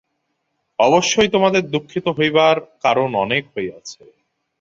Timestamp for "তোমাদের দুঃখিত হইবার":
1.29-2.55